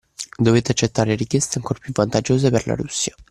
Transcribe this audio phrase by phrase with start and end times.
[0.39, 3.15] Dovette accettare richieste ancor più vantaggiose per la Russia.